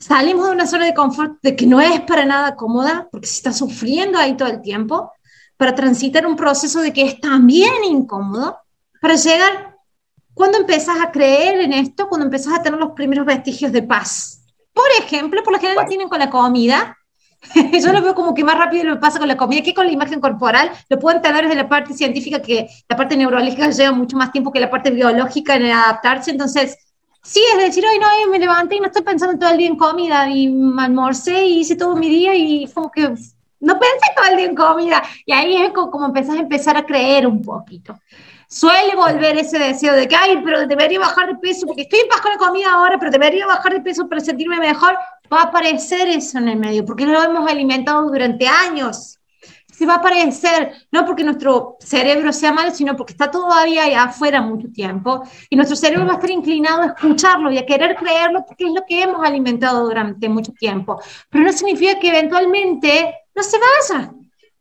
[0.00, 3.36] salimos de una zona de confort de que no es para nada cómoda, porque se
[3.36, 5.12] está sufriendo ahí todo el tiempo,
[5.56, 8.58] para transitar un proceso de que es también incómodo,
[9.00, 9.76] para llegar,
[10.34, 14.42] cuando empezás a creer en esto, cuando empezás a tener los primeros vestigios de paz.
[14.72, 16.96] Por ejemplo, por lo general tienen con la comida,
[17.82, 19.92] yo lo veo como que más rápido lo pasa con la comida que con la
[19.92, 20.70] imagen corporal.
[20.88, 24.52] Lo puedo entender desde la parte científica, que la parte neurológica lleva mucho más tiempo
[24.52, 26.30] que la parte biológica en adaptarse.
[26.30, 26.76] Entonces,
[27.22, 29.76] sí, es decir, hoy no, me levanté y no estoy pensando todo el día en
[29.76, 34.30] comida y me almorcé y hice todo mi día y como que no pensé todo
[34.30, 35.02] el día en comida.
[35.26, 37.98] Y ahí es como, como empezás a empezar a creer un poquito
[38.50, 42.08] suele volver ese deseo de que, ay, pero debería bajar de peso, porque estoy en
[42.08, 44.94] paz con la comida ahora, pero debería bajar de peso para sentirme mejor,
[45.32, 49.19] va a aparecer eso en el medio, porque lo hemos alimentado durante años.
[49.80, 54.02] Se va a aparecer, no porque nuestro cerebro sea malo, sino porque está todavía allá
[54.02, 57.96] afuera mucho tiempo, y nuestro cerebro va a estar inclinado a escucharlo y a querer
[57.96, 61.00] creerlo, porque es lo que hemos alimentado durante mucho tiempo.
[61.30, 64.12] Pero no significa que eventualmente no se vaya,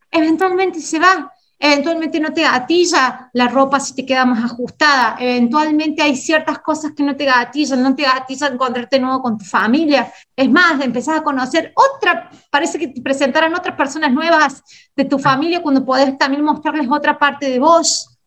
[0.09, 6.01] eventualmente se va eventualmente no te gatilla la ropa si te queda más ajustada, eventualmente
[6.01, 10.11] hay ciertas cosas que no te gatillan, no te gatilla encontrarte nuevo con tu familia,
[10.35, 14.63] es más, empezás a conocer otra, parece que te presentaran otras personas nuevas
[14.95, 18.17] de tu familia cuando podés también mostrarles otra parte de vos,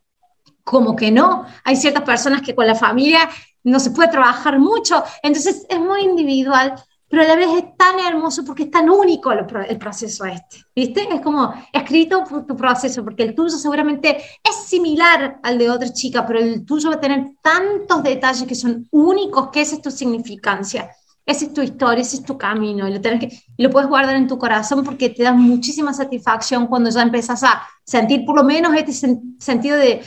[0.63, 3.29] como que no, hay ciertas personas que con la familia
[3.65, 6.75] no se puede trabajar mucho, entonces es muy individual
[7.13, 9.45] pero a la vez es tan hermoso porque es tan único el,
[9.77, 11.07] proceso este, ¿viste?
[11.13, 15.93] Es como escrito por tu proceso, porque el tuyo seguramente es similar al de otra
[15.93, 19.83] chica, pero el tuyo va a tener tantos detalles que son únicos, que esa es
[19.83, 20.91] tu significancia,
[21.27, 24.27] esa es tu historia, ese es tu camino, y lo, que, lo puedes guardar en
[24.27, 28.75] tu corazón porque te da muchísima satisfacción cuando ya empiezas a sentir por lo menos
[28.75, 28.95] este
[29.39, 30.01] sentido de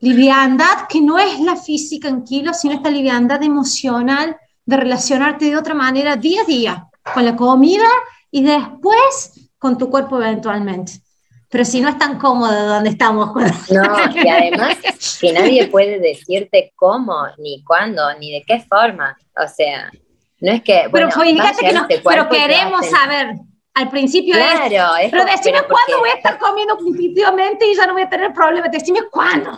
[0.00, 4.34] liviandad, que no es la física en kilos, sino esta liviandad emocional
[4.64, 7.88] de relacionarte de otra manera día a día, con la comida
[8.30, 10.92] y después con tu cuerpo eventualmente.
[11.48, 13.30] Pero si no es tan cómodo donde estamos.
[13.34, 13.82] No,
[14.14, 14.76] y además
[15.20, 19.16] que nadie puede decirte cómo, ni cuándo, ni de qué forma.
[19.36, 19.90] O sea,
[20.40, 20.88] no es que.
[20.88, 23.36] Bueno, pero fíjate que no, pero queremos saber.
[23.74, 27.94] Al principio claro, es, pero decime cuándo voy a estar comiendo competitivamente y ya no
[27.94, 28.70] voy a tener problemas.
[28.70, 29.50] Decime cuándo.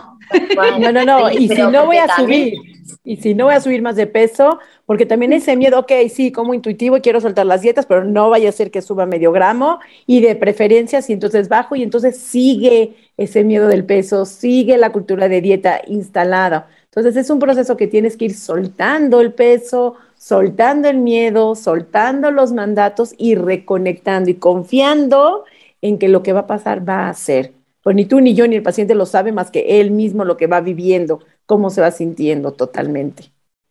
[0.78, 1.30] No, no, no.
[1.30, 2.54] y si no voy a subir,
[3.02, 6.32] y si no voy a subir más de peso, porque también ese miedo, ok, sí,
[6.32, 9.80] como intuitivo, quiero soltar las dietas, pero no vaya a ser que suba medio gramo
[10.06, 14.90] y de preferencia, si entonces bajo y entonces sigue ese miedo del peso, sigue la
[14.90, 16.68] cultura de dieta instalada.
[16.84, 22.30] Entonces es un proceso que tienes que ir soltando el peso, soltando el miedo, soltando
[22.30, 25.44] los mandatos y reconectando y confiando
[25.82, 27.52] en que lo que va a pasar va a ser.
[27.82, 30.38] Pues ni tú ni yo ni el paciente lo sabe más que él mismo lo
[30.38, 33.24] que va viviendo, cómo se va sintiendo totalmente.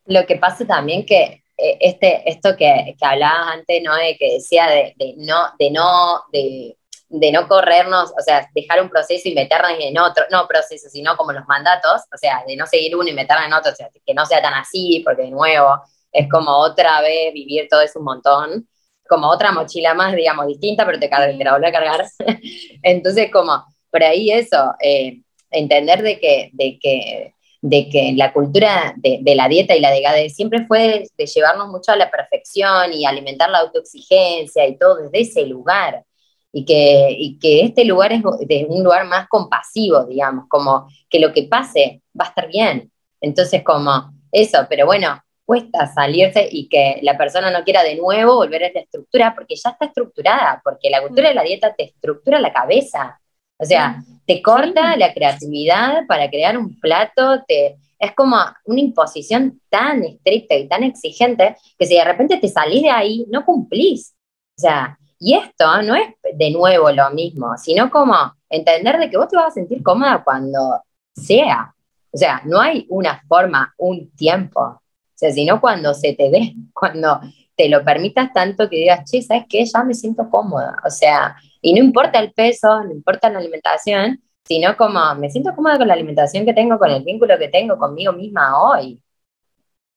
[0.06, 3.96] Lo que pasa también que eh, este, esto que, que hablabas antes, ¿no?
[3.96, 6.76] De que decía de, no, de no, de,
[7.08, 11.16] de, no corrernos, o sea, dejar un proceso y meternos en otro, no proceso, sino
[11.16, 13.88] como los mandatos, o sea, de no seguir uno y meternos en otro, o sea,
[14.06, 15.82] que no sea tan así, porque de nuevo
[16.14, 18.68] es como otra vez vivir todo eso montón,
[19.06, 22.06] como otra mochila más, digamos, distinta, pero te, te la vuelve a cargar.
[22.82, 27.34] Entonces, como, por ahí eso, eh, entender de que, de que
[27.66, 31.92] de que la cultura de, la dieta y la de siempre fue de, llevarnos mucho
[31.92, 36.04] a la perfección y alimentar la autoexigencia y todo desde ese lugar.
[36.52, 41.32] Y que, que este lugar es de un lugar más compasivo, digamos, como que lo
[41.32, 42.92] que pase va a estar bien.
[43.22, 48.36] Entonces, como eso, pero bueno, cuesta salirse y que la persona no quiera de nuevo
[48.36, 51.84] volver a esta estructura porque ya está estructurada, porque la cultura de la dieta te
[51.84, 53.20] estructura la cabeza.
[53.56, 59.60] O sea, te corta la creatividad para crear un plato, te, es como una imposición
[59.68, 64.14] tan estricta y tan exigente que si de repente te salís de ahí, no cumplís.
[64.56, 68.14] O sea, y esto no es de nuevo lo mismo, sino como
[68.48, 70.82] entender de que vos te vas a sentir cómoda cuando
[71.14, 71.74] sea.
[72.12, 74.82] O sea, no hay una forma, un tiempo.
[75.14, 77.20] O sea, sino cuando se te dé, cuando
[77.56, 79.64] te lo permitas tanto que digas, che, ¿sabes qué?
[79.64, 80.76] Ya me siento cómoda.
[80.84, 85.54] O sea, y no importa el peso, no importa la alimentación, sino como me siento
[85.54, 89.00] cómoda con la alimentación que tengo, con el vínculo que tengo conmigo misma hoy.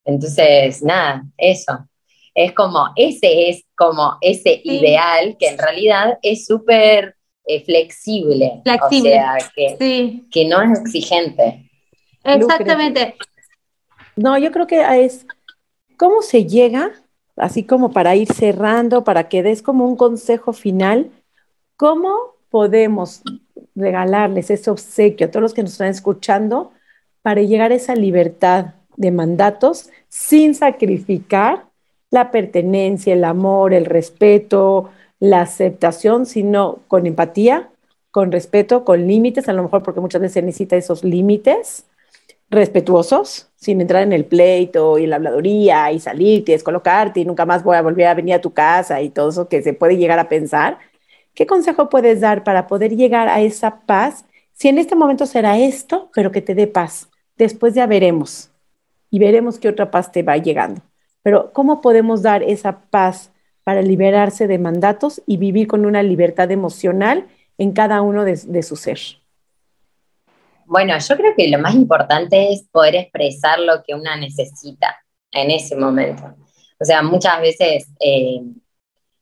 [0.06, 1.86] Entonces, nada, eso.
[2.34, 8.62] Es como, ese es como ese ideal que en realidad es súper eh, flexible.
[8.64, 9.10] Flexible.
[9.10, 11.70] O sea, que, que no es exigente.
[12.24, 13.16] Exactamente.
[14.18, 15.26] No, yo creo que es,
[15.96, 16.92] ¿cómo se llega
[17.38, 21.12] así como para ir cerrando, para que des como un consejo final,
[21.78, 23.22] ¿cómo podemos
[23.76, 26.72] regalarles ese obsequio a todos los que nos están escuchando
[27.22, 31.66] para llegar a esa libertad de mandatos sin sacrificar
[32.10, 37.70] la pertenencia, el amor, el respeto, la aceptación, sino con empatía,
[38.12, 41.86] con respeto, con límites, a lo mejor porque muchas veces se necesita esos límites
[42.50, 47.46] respetuosos, sin entrar en el pleito y la habladuría y salirte y descolocarte y nunca
[47.46, 49.98] más voy a volver a venir a tu casa y todo eso que se puede
[49.98, 50.80] llegar a pensar.
[51.34, 54.26] ¿Qué consejo puedes dar para poder llegar a esa paz?
[54.54, 57.10] Si en este momento será esto, pero que te dé paz.
[57.38, 58.50] Después ya veremos
[59.12, 60.82] y veremos qué otra paz te va llegando.
[61.22, 63.32] Pero ¿cómo podemos dar esa paz
[63.64, 67.28] para liberarse de mandatos y vivir con una libertad emocional
[67.58, 69.17] en cada uno de su ser?
[70.68, 75.00] Bueno, yo creo que lo más importante es poder expresar lo que una necesita
[75.32, 76.36] en ese momento.
[76.78, 78.42] O sea, muchas veces, eh,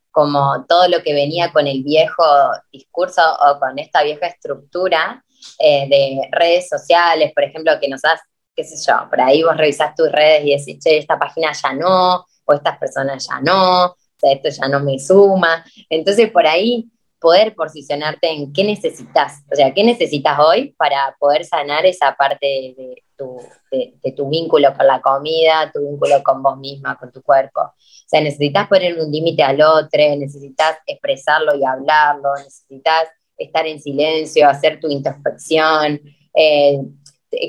[0.09, 2.23] como todo lo que venía con el viejo
[2.71, 5.23] discurso o con esta vieja estructura
[5.59, 8.21] eh, de redes sociales, por ejemplo, que nos das,
[8.55, 11.73] qué sé yo, por ahí vos revisás tus redes y decís, che, esta página ya
[11.73, 15.63] no, o estas personas ya no, o esto ya no me suma.
[15.91, 16.89] Entonces, por ahí
[17.19, 22.45] poder posicionarte en qué necesitas, o sea, qué necesitas hoy para poder sanar esa parte
[22.77, 23.37] de tu,
[23.71, 27.61] de, tu vínculo con la comida, tu vínculo con vos misma, con tu cuerpo.
[27.61, 33.07] O sea, necesitas poner un límite al otro, necesitas expresarlo y hablarlo, necesitas
[33.37, 35.99] estar en silencio, hacer tu introspección,
[36.33, 36.79] eh,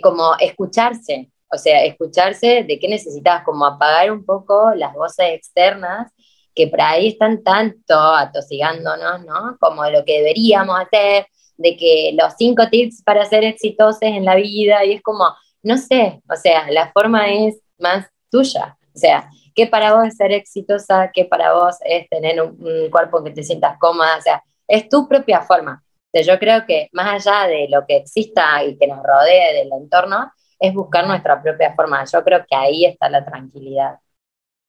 [0.02, 6.12] como escucharse, o sea, escucharse de qué necesitas, como apagar un poco las voces externas
[6.56, 9.56] que por ahí están tanto atosigándonos, ¿no?
[9.60, 11.26] Como lo que deberíamos hacer,
[11.58, 15.26] de que los cinco tips para ser exitosos en la vida, y es como,
[15.62, 20.16] no sé, o sea, la forma es más tuya, o sea, ¿qué para vos es
[20.16, 21.10] ser exitosa?
[21.12, 24.16] ¿Qué para vos es tener un, cuerpo que te sientas cómoda?
[24.16, 25.82] O sea, es tu propia forma.
[26.12, 29.70] O yo creo que más allá de lo que exista y que nos rodee del
[29.72, 32.04] entorno, es buscar nuestra propia forma.
[32.10, 33.98] Yo creo que ahí está la tranquilidad.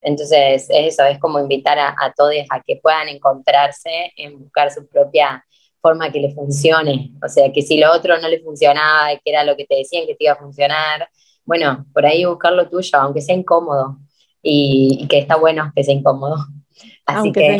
[0.01, 5.45] Entonces, eso es como invitar a, todos a que puedan encontrarse en buscar su propia
[5.81, 7.11] forma que les funcione.
[7.23, 10.05] O sea, que si lo otro no le funcionaba, que era lo que te decían
[10.05, 11.09] que te iba a funcionar,
[11.45, 13.97] bueno, por ahí buscar lo tuyo, aunque sea incómodo.
[14.41, 16.37] Y que está bueno que sea incómodo.
[17.05, 17.57] Aunque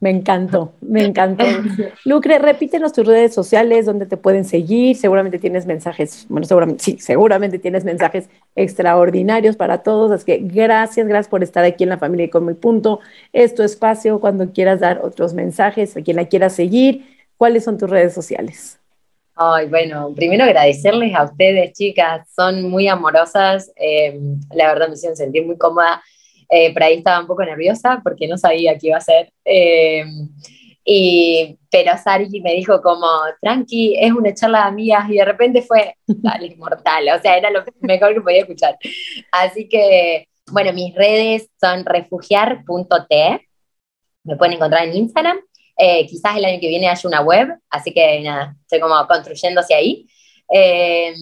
[0.00, 1.44] Me encantó, me encantó.
[2.04, 4.96] Lucre, repítenos tus redes sociales, donde te pueden seguir.
[4.96, 10.10] Seguramente tienes mensajes, bueno, seguramente, sí, seguramente tienes mensajes extraordinarios para todos.
[10.10, 13.00] Así que gracias, gracias por estar aquí en la familia y con mi punto.
[13.32, 17.06] Es tu espacio cuando quieras dar otros mensajes, a quien la quiera seguir.
[17.36, 18.78] ¿Cuáles son tus redes sociales?
[19.40, 23.70] Ay, bueno, primero agradecerles a ustedes, chicas, son muy amorosas.
[23.76, 24.18] Eh,
[24.52, 26.02] la verdad me hicieron sentir muy cómoda
[26.48, 29.32] eh, por ahí estaba un poco nerviosa porque no sabía qué iba a hacer.
[29.44, 30.04] Eh,
[30.90, 33.06] y, pero Sari me dijo como,
[33.42, 37.50] tranqui, es una charla de amigas y de repente fue, dale, mortal, o sea, era
[37.50, 38.78] lo mejor que podía escuchar.
[39.30, 43.48] Así que, bueno, mis redes son refugiar.t,
[44.24, 45.38] me pueden encontrar en Instagram,
[45.76, 49.74] eh, quizás el año que viene haya una web, así que nada, estoy como construyéndose
[49.74, 50.08] ahí.
[50.50, 51.14] Eh,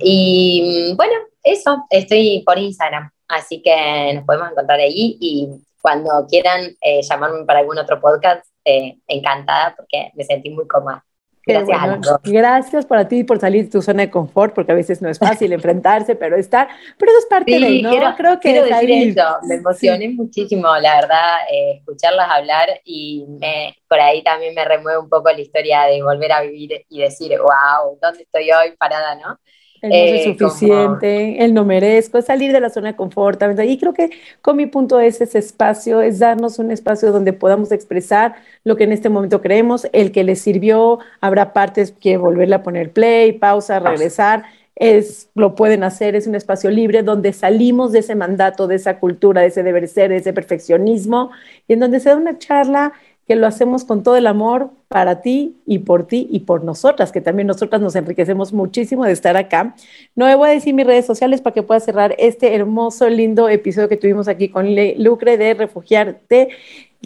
[0.00, 3.10] y bueno, eso, estoy por Instagram.
[3.32, 5.48] Así que nos podemos encontrar ahí y
[5.80, 11.04] cuando quieran eh, llamarme para algún otro podcast, eh, encantada porque me sentí muy cómoda.
[11.44, 12.20] Gracias, bueno.
[12.22, 15.18] Gracias para ti por salir de tu zona de confort, porque a veces no es
[15.18, 16.68] fácil enfrentarse, pero estar,
[16.98, 17.90] pero eso es parte de, ¿no?
[17.90, 23.24] Quiero, Creo que quiero decir eso, me emocioné muchísimo, la verdad, eh, escucharlas hablar y
[23.28, 27.00] me, por ahí también me remueve un poco la historia de volver a vivir y
[27.00, 29.40] decir, wow, ¿dónde estoy hoy parada, no?
[29.82, 33.42] El no es eh, suficiente, el no merezco, es salir de la zona de confort.
[33.64, 34.10] Y creo que
[34.40, 38.84] con mi punto es ese espacio, es darnos un espacio donde podamos expresar lo que
[38.84, 43.32] en este momento creemos, el que les sirvió, habrá partes que volverle a poner play,
[43.32, 44.44] pausa, regresar.
[44.74, 48.98] Es, lo pueden hacer, es un espacio libre donde salimos de ese mandato, de esa
[48.98, 51.30] cultura, de ese deber ser, de ese perfeccionismo,
[51.68, 52.92] y en donde se da una charla
[53.32, 57.12] que lo hacemos con todo el amor para ti y por ti y por nosotras,
[57.12, 59.74] que también nosotras nos enriquecemos muchísimo de estar acá.
[60.14, 63.48] No me voy a decir mis redes sociales para que pueda cerrar este hermoso, lindo
[63.48, 64.68] episodio que tuvimos aquí con
[64.98, 66.50] Lucre de Refugiarte,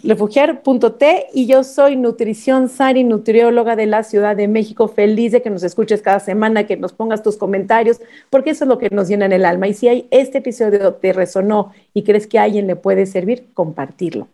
[0.03, 4.89] refugiar.t y yo soy Nutrición Sari, nutrióloga de la Ciudad de México.
[4.89, 8.67] Feliz de que nos escuches cada semana, que nos pongas tus comentarios, porque eso es
[8.67, 9.69] lo que nos llena en el alma.
[9.69, 13.47] Y si hay este episodio te resonó y crees que a alguien le puede servir,
[13.53, 14.27] compartirlo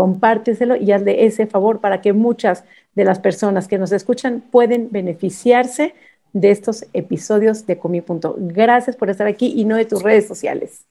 [0.00, 4.88] compárteselo y hazle ese favor para que muchas de las personas que nos escuchan pueden
[4.90, 5.92] beneficiarse
[6.32, 8.02] de estos episodios de Comi.
[8.38, 10.86] Gracias por estar aquí y no de tus redes sociales.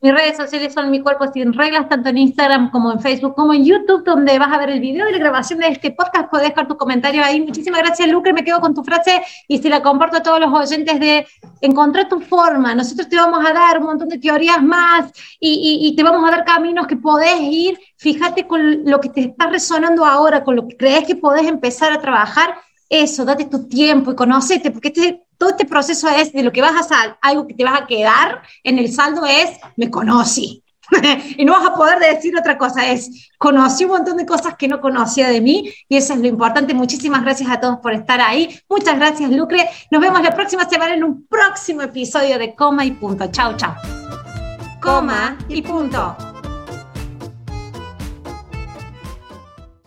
[0.00, 3.52] Mis redes sociales son Mi Cuerpo Sin Reglas, tanto en Instagram como en Facebook, como
[3.52, 6.30] en YouTube, donde vas a ver el video de la grabación de este podcast.
[6.30, 7.40] Puedes dejar tu comentario ahí.
[7.40, 8.32] Muchísimas gracias, Lucre.
[8.32, 11.26] Me quedo con tu frase y si la comparto a todos los oyentes de
[11.62, 12.76] encontrar tu forma.
[12.76, 16.30] Nosotros te vamos a dar un montón de teorías más y, y te vamos a
[16.30, 17.76] dar caminos que podés ir.
[17.96, 21.92] Fíjate con lo que te está resonando ahora, con lo que crees que podés empezar
[21.92, 22.54] a trabajar.
[22.88, 26.60] Eso, date tu tiempo y conocete, porque este todo este proceso es de lo que
[26.60, 30.64] vas a hacer, algo que te vas a quedar en el saldo es, me conocí.
[31.36, 34.68] y no vas a poder decir otra cosa, es, conocí un montón de cosas que
[34.68, 36.74] no conocía de mí y eso es lo importante.
[36.74, 38.58] Muchísimas gracias a todos por estar ahí.
[38.68, 39.68] Muchas gracias, Lucre.
[39.90, 43.30] Nos vemos la próxima semana en un próximo episodio de Coma y Punto.
[43.30, 43.74] Chao, chao.
[44.80, 46.27] Coma y Punto.